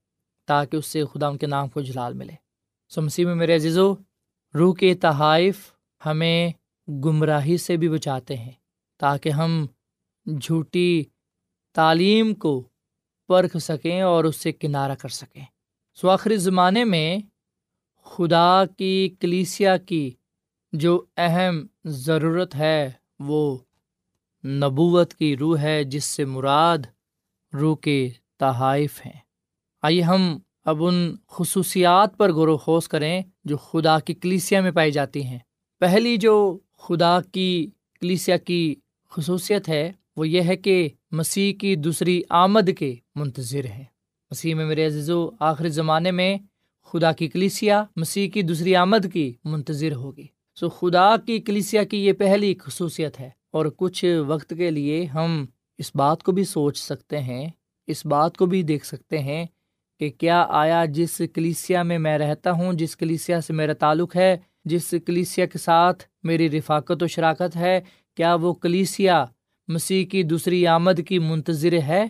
تاکہ 0.49 0.77
اس 0.77 0.87
سے 0.87 1.05
خدا 1.05 1.29
ان 1.29 1.37
کے 1.37 1.47
نام 1.47 1.69
کو 1.69 1.81
جلال 1.81 2.15
ملے۔ 2.15 2.35
سو 2.89 3.03
مسیح 3.03 3.27
میں 3.27 3.35
میرے 3.35 3.55
عزیزو 3.55 3.95
روح 4.59 4.75
کے 4.75 4.95
تحائف 4.95 5.73
ہمیں 6.07 6.51
گمراہی 6.89 7.57
سے 7.57 7.77
بھی 7.77 7.89
بچاتے 7.89 8.37
ہیں 8.37 8.53
تاکہ 8.97 9.29
ہم 9.29 9.67
جھوٹی 10.41 11.05
تعلیم 11.75 12.35
کو 12.35 12.69
پرکھ 13.29 13.57
سکیں 13.57 14.03
اور 14.03 14.25
اس 14.25 14.37
سے 14.37 14.53
کنارہ 14.53 14.95
کر 14.95 15.09
سکیں۔ 15.09 15.45
سو 15.95 16.11
آخری 16.11 16.37
زمانے 16.37 16.85
میں 16.85 17.19
خدا 18.05 18.65
کی 18.79 19.17
کلیسیا 19.21 19.77
کی 19.77 20.11
جو 20.73 21.05
اہم 21.17 21.67
ضرورت 21.85 22.55
ہے 22.55 22.91
وہ 23.19 23.59
نبوت 24.45 25.15
کی 25.15 25.37
روح 25.37 25.59
ہے 25.59 25.85
جس 25.85 26.05
سے 26.05 26.25
مراد 26.25 26.79
روح 27.53 27.77
کے 27.77 28.09
تحائف 28.37 29.07
ہیں۔ 29.07 29.21
آئیے 29.83 30.03
ہم 30.03 30.39
اب 30.69 30.85
ان 30.85 31.15
خصوصیات 31.29 32.19
پر 32.19 32.33
غور 32.33 32.49
و 32.49 32.57
خوص 32.57 32.89
کریں 32.89 33.23
جو 33.45 33.57
خدا 33.57 33.99
کی 33.99 34.15
کلیسیا 34.15 34.61
میں 34.61 34.71
پائی 34.71 34.93
جاتی 34.93 35.25
ہیں۔ 35.25 35.39
پہلی 35.81 36.17
جو 36.17 36.59
خدا 36.79 37.21
کی 37.33 37.71
کلیسیا 38.01 38.37
کی 38.37 38.75
خصوصیت 39.11 39.69
ہے، 39.69 39.93
وہ 40.17 40.29
یہ 40.29 40.43
ہے 40.43 40.57
کہ 40.57 40.89
مسیح 41.11 41.55
کی 41.55 41.77
دوسری 41.77 42.23
آمد 42.29 42.71
کے 42.79 42.95
منتظر 43.15 43.65
ہیں۔ 43.65 43.85
مسیح 44.31 44.55
میں 44.55 44.67
میرے 44.67 44.87
عزیزو، 44.87 45.31
آخری 45.41 45.69
زمانے 45.69 46.11
میں 46.11 46.37
خدا 46.85 47.13
کی 47.13 47.29
کلیسیا 47.29 47.85
مسیح 47.97 48.31
کی 48.31 48.43
دوسری 48.43 48.77
آمد 48.77 49.13
کی 49.13 49.33
منتظر 49.45 49.93
ہوگی۔ 49.93 50.27
سو 50.55 50.69
خدا 50.69 51.17
کی 51.17 51.39
کلیسیا 51.39 51.85
کی 51.85 52.07
یہ 52.07 52.13
پہلی 52.13 52.55
خصوصیت 52.61 53.21
ہے۔ 53.21 53.31
اور 53.51 53.67
کچھ 53.77 54.23
وقت 54.27 54.55
کے 54.57 54.71
لیے 54.71 55.05
ہم 55.05 55.47
اس 55.79 55.93
بات 55.95 56.23
کو 56.23 56.33
بھی 56.33 56.45
سوچ 56.45 56.79
سکتے 56.79 57.21
ہیں، 57.21 57.49
اس 57.87 58.07
بات 58.07 58.37
کو 58.37 58.47
بھی 58.47 58.63
دیکھ 58.63 58.87
سکتے 58.87 59.19
ہیں 59.19 59.47
کہ 60.01 60.11
کیا 60.11 60.47
آیا 60.49 60.85
جس 60.85 61.23
کلیسیا 61.35 61.83
میں 61.83 61.99
میں 61.99 62.19
رہتا 62.19 62.51
ہوں، 62.51 62.73
جس 62.73 62.97
کلیسیا 62.97 63.41
سے 63.41 63.53
میرا 63.53 63.73
تعلق 63.73 64.17
ہے، 64.17 64.37
جس 64.65 64.95
کلیسیا 65.07 65.47
کے 65.47 65.59
ساتھ 65.59 66.05
میری 66.23 66.51
رفاقت 66.51 67.03
و 67.03 67.07
شراکت 67.07 67.57
ہے، 67.57 67.81
کیا 68.17 68.35
وہ 68.35 68.55
کلیسیا 68.55 69.25
مسیح 69.69 70.07
کی 70.07 70.23
دوسری 70.23 70.67
آمد 70.67 71.01
کی 71.09 71.19
منتظر 71.19 71.73
ہے؟ 71.73 72.07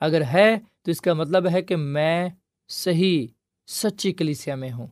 اگر 0.00 0.22
ہے، 0.22 0.56
تو 0.82 0.90
اس 0.90 1.00
کا 1.00 1.14
مطلب 1.14 1.46
ہے 1.52 1.62
کہ 1.62 1.76
میں 1.76 2.28
صحیح، 2.68 3.26
سچی 3.66 4.12
کلیسیا 4.12 4.54
میں 4.54 4.72
ہوں۔ 4.72 4.86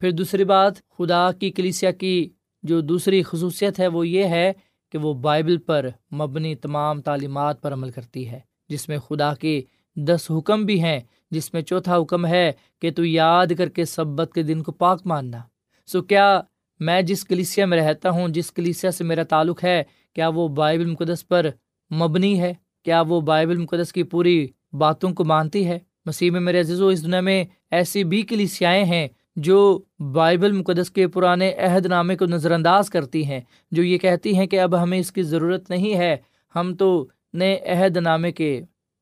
پھر 0.00 0.10
دوسری 0.10 0.44
بات، 0.44 0.72
خدا 0.90 1.32
کی 1.32 1.50
کلیسیا 1.50 1.90
کی 1.90 2.28
جو 2.62 2.80
دوسری 2.80 3.22
خصوصیت 3.22 3.80
ہے، 3.80 3.86
وہ 3.86 4.08
یہ 4.08 4.24
ہے 4.24 4.52
کہ 4.92 4.98
وہ 4.98 5.14
بائبل 5.14 5.56
پر 5.58 5.88
مبنی 6.12 6.54
تمام 6.54 7.00
تعلیمات 7.00 7.62
پر 7.62 7.72
عمل 7.72 7.90
کرتی 7.90 8.28
ہے، 8.28 8.40
جس 8.68 8.88
میں 8.88 8.98
خدا 8.98 9.34
کے 9.34 9.62
دس 9.96 10.30
حکم 10.30 10.64
بھی 10.64 10.82
ہیں، 10.82 11.00
جس 11.30 11.52
میں 11.52 11.62
چوتھا 11.62 11.96
حکم 11.96 12.26
ہے 12.26 12.52
کہ 12.80 12.90
تو 12.90 13.04
یاد 13.04 13.46
کر 13.58 13.68
کے 13.68 13.84
سبت 13.84 14.32
کے 14.34 14.42
دن 14.42 14.62
کو 14.62 14.72
پاک 14.72 15.00
ماننا۔ 15.04 15.38
سو 15.86 16.02
کیا 16.02 16.40
میں 16.80 17.02
جس 17.02 17.24
کلیسیا 17.24 17.66
میں 17.66 17.78
رہتا 17.78 18.10
ہوں، 18.10 18.28
جس 18.28 18.52
کلیسیا 18.52 18.90
سے 18.90 19.04
میرا 19.04 19.22
تعلق 19.22 19.64
ہے، 19.64 19.82
کیا 20.14 20.28
وہ 20.28 20.48
بائبل 20.48 20.86
مقدس 20.86 21.28
پر 21.28 21.46
مبنی 21.90 22.40
ہے؟ 22.40 22.52
کیا 22.84 23.00
وہ 23.00 23.20
بائبل 23.20 23.56
مقدس 23.56 23.92
کی 23.92 24.02
پوری 24.02 24.46
باتوں 24.72 25.12
کو 25.14 25.24
مانتی 25.24 25.66
ہے؟ 25.66 25.78
مسیح 26.06 26.30
میں 26.30 26.40
میرے 26.40 26.60
عزیز 26.60 26.80
و 26.80 26.88
اس 26.88 27.04
دنیا 27.04 27.20
میں 27.20 27.44
ایسی 27.70 28.04
بھی 28.04 28.22
کلیسیائیں 28.22 28.84
ہیں 28.84 29.08
جو 29.36 29.82
بائبل 30.12 30.52
مقدس 30.52 30.90
کے 30.90 31.06
پرانے 31.08 31.52
عہد 31.52 31.86
نامے 31.86 32.16
کو 32.16 32.26
نظر 32.26 32.50
انداز 32.50 32.90
کرتی 32.90 33.24
ہیں، 33.24 33.40
جو 33.72 33.82
یہ 33.82 33.98
کہتی 33.98 34.36
ہیں 34.36 34.46
کہ 34.46 34.60
اب 34.60 34.82
ہمیں 34.82 34.98
اس 34.98 35.12
کی 35.12 35.22
ضرورت 35.22 35.70
نہیں 35.70 35.94
ہے، 35.94 36.16
ہم 36.54 36.74
تو 36.74 37.08
نئے 37.32 37.58
عہد 37.66 37.96
نامے 37.96 38.32
کے 38.32 38.60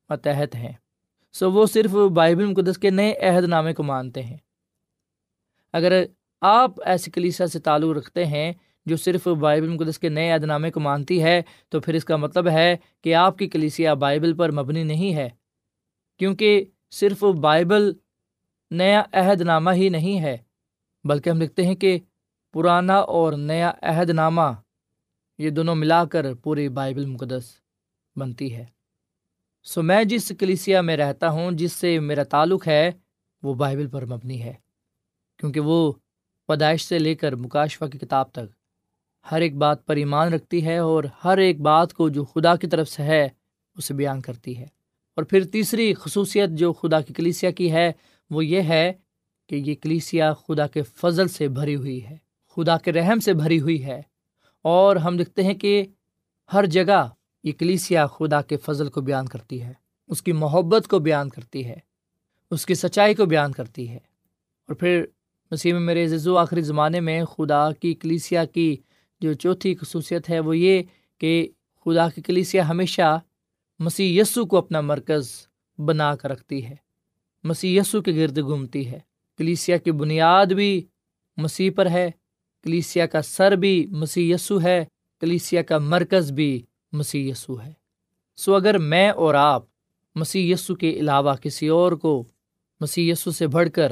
متحد 0.09 0.55
ہیں۔ 0.55 0.73
سو 1.33 1.51
وہ 1.51 1.65
صرف 1.65 1.91
بائبل 1.91 2.45
مقدس 2.45 2.77
کے 2.77 2.89
نئے 2.89 3.13
عہد 3.13 3.43
نامے 3.43 3.73
کو 3.73 3.83
مانتے 3.83 4.23
ہیں۔ 4.23 4.37
اگر 5.73 6.03
آپ 6.41 6.71
ایسی 6.85 7.11
کلیسا 7.11 7.47
سے 7.47 7.59
تعلق 7.59 7.97
رکھتے 7.97 8.25
ہیں 8.25 8.53
جو 8.85 8.97
صرف 8.97 9.27
بائبل 9.27 9.67
مقدس 9.67 9.99
کے 9.99 10.09
نئے 10.09 10.31
عہد 10.31 10.43
نامے 10.43 10.71
کو 10.71 10.79
مانتی 10.79 11.23
ہے، 11.23 11.41
تو 11.69 11.79
پھر 11.79 11.93
اس 11.93 12.05
کا 12.05 12.15
مطلب 12.15 12.47
ہے 12.47 12.75
کہ 13.01 13.15
آپ 13.15 13.37
کی 13.37 13.47
کلیسیا 13.47 13.93
بائبل 13.93 14.33
پر 14.33 14.51
مبنی 14.51 14.83
نہیں 14.83 15.15
ہے، 15.15 15.29
کیونکہ 16.19 16.65
صرف 16.91 17.23
بائبل 17.23 17.91
نیا 18.71 19.03
عہد 19.13 19.41
نامہ 19.41 19.71
ہی 19.71 19.89
نہیں 19.89 20.21
ہے، 20.21 20.37
بلکہ 21.03 21.29
ہم 21.29 21.41
لکھتے 21.41 21.63
ہیں 21.63 21.75
کہ 21.75 21.99
پرانا 22.53 22.97
اور 22.97 23.33
نیا 23.33 23.71
عہد 23.81 24.09
نامہ، 24.09 24.51
یہ 25.37 25.49
دونوں 25.49 25.75
ملا 25.75 26.05
کر 26.05 26.33
پوری 26.33 26.69
بائبل 26.69 27.05
مقدس 27.05 27.51
بنتی 28.15 28.55
ہے۔ 28.55 28.65
سو 29.63 29.81
میں 29.81 30.03
جس 30.03 30.31
کلیسیا 30.39 30.81
میں 30.81 30.97
رہتا 30.97 31.29
ہوں، 31.29 31.51
جس 31.51 31.73
سے 31.73 31.99
میرا 31.99 32.23
تعلق 32.23 32.67
ہے، 32.67 32.91
وہ 33.43 33.53
بائبل 33.53 33.87
پر 33.87 34.05
مبنی 34.05 34.43
ہے، 34.43 34.53
کیونکہ 35.37 35.59
وہ 35.59 35.91
پیدائش 36.47 36.85
سے 36.85 36.99
لے 36.99 37.15
کر 37.15 37.35
مکاشفہ 37.35 37.85
کی 37.85 37.97
کتاب 37.97 38.31
تک 38.31 38.59
ہر 39.31 39.41
ایک 39.41 39.55
بات 39.55 39.85
پر 39.85 39.95
ایمان 39.95 40.33
رکھتی 40.33 40.65
ہے 40.65 40.77
اور 40.77 41.03
ہر 41.23 41.37
ایک 41.37 41.59
بات 41.61 41.93
کو 41.93 42.09
جو 42.09 42.25
خدا 42.25 42.55
کی 42.55 42.67
طرف 42.67 42.89
سے 42.89 43.03
ہے، 43.03 43.29
اسے 43.77 43.93
بیان 43.93 44.21
کرتی 44.21 44.57
ہے۔ 44.57 44.65
اور 45.15 45.23
پھر 45.23 45.43
تیسری 45.43 45.93
خصوصیت 45.93 46.49
جو 46.49 46.73
خدا 46.73 47.01
کی 47.01 47.13
کلیسیا 47.13 47.51
کی 47.51 47.71
ہے، 47.71 47.91
وہ 48.29 48.45
یہ 48.45 48.61
ہے 48.61 48.93
کہ 49.47 49.55
یہ 49.55 49.75
کلیسیا 49.75 50.33
خدا 50.33 50.67
کے 50.67 50.81
فضل 50.81 51.27
سے 51.27 51.47
بھری 51.47 51.75
ہوئی 51.75 52.05
ہے، 52.05 52.17
خدا 52.55 52.77
کے 52.77 52.91
رحم 52.91 53.19
سے 53.19 53.33
بھری 53.33 53.59
ہوئی 53.59 53.85
ہے۔ 53.85 54.01
اور 54.61 54.95
ہم 54.95 55.17
دیکھتے 55.17 55.43
ہیں 55.43 55.53
کہ 55.53 55.85
ہر 56.53 56.65
جگہ 56.65 57.07
یہ 57.43 57.51
کلیسیا 57.51 58.07
خدا 58.07 58.41
کے 58.41 58.57
فضل 58.57 58.89
کو 58.89 59.01
بیان 59.01 59.25
کرتی 59.25 59.61
ہے، 59.61 59.73
اس 60.07 60.21
کی 60.21 60.31
محبت 60.31 60.87
کو 60.87 60.99
بیان 60.99 61.29
کرتی 61.29 61.65
ہے، 61.65 61.75
اس 62.51 62.65
کی 62.65 62.73
سچائی 62.73 63.13
کو 63.13 63.25
بیان 63.25 63.51
کرتی 63.51 63.89
ہے۔ 63.89 63.97
اور 64.67 64.75
پھر 64.75 65.05
مسیح 65.51 65.73
میں 65.73 65.81
میرے 65.81 66.07
و 66.25 66.37
آخری 66.37 66.61
زمانے 66.61 66.99
میں 66.99 67.25
خدا 67.25 67.71
کی 67.71 67.93
کلیسیا 67.93 68.45
کی 68.45 68.77
جو 69.21 69.33
چوتھی 69.33 69.75
خصوصیت 69.75 70.29
ہے 70.29 70.39
وہ 70.39 70.57
یہ 70.57 70.83
کہ 71.17 71.47
خدا 71.85 72.09
کی 72.09 72.21
کلیسیا 72.21 72.69
ہمیشہ 72.69 73.19
مسیح 73.79 74.21
یسو 74.21 74.45
کو 74.45 74.57
اپنا 74.57 74.81
مرکز 74.81 75.29
بنا 75.77 76.15
کر 76.15 76.29
رکھتی 76.29 76.65
ہے۔ 76.65 76.75
مسیح 77.43 77.81
یسو 77.81 78.01
کے 78.01 78.15
گرد 78.15 78.37
گھومتی 78.37 78.87
ہے۔ 78.87 78.99
کلیسیا 79.37 79.77
کی 79.77 79.91
بنیاد 79.91 80.45
بھی 80.45 80.85
مسیح 81.37 81.71
پر 81.75 81.89
ہے، 81.89 82.11
کلیسیا 82.63 83.05
کا 83.05 83.21
سر 83.21 83.51
بھی 83.51 83.87
مسیح 83.89 84.35
یسو 84.35 84.61
ہے، 84.61 84.85
کلیسیا 85.19 85.61
کا 85.61 85.77
مرکز 85.77 86.31
بھی 86.31 86.61
مسیح 86.91 87.31
یسو 87.31 87.61
ہے۔ 87.61 87.73
سو 88.37 88.55
اگر 88.55 88.77
میں 88.77 89.09
اور 89.09 89.33
آپ 89.33 89.63
مسیح 90.15 90.53
یسو 90.53 90.75
کے 90.75 90.89
علاوہ 90.89 91.33
کسی 91.33 91.67
اور 91.67 91.91
کو 91.91 92.23
مسیح 92.81 93.11
یسو 93.11 93.31
سے 93.31 93.47
بڑھ 93.47 93.69
کر 93.69 93.91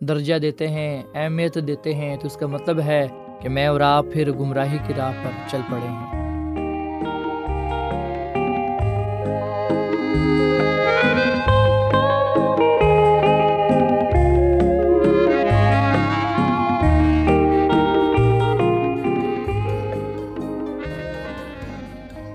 درجہ 0.00 0.34
دیتے 0.34 0.68
ہیں، 0.68 1.02
اہمیت 1.14 1.58
دیتے 1.66 1.94
ہیں، 1.94 2.16
تو 2.16 2.26
اس 2.26 2.36
کا 2.36 2.46
مطلب 2.46 2.80
ہے 2.80 3.08
کہ 3.42 3.48
میں 3.48 3.66
اور 3.66 3.80
آپ 3.80 4.04
پھر 4.12 4.32
گمراہی 4.32 4.78
کی 4.86 4.94
راہ 4.94 5.12
پر 5.24 5.30
چل 5.50 5.60
پڑے 5.70 5.88
ہیں۔ 5.88 6.24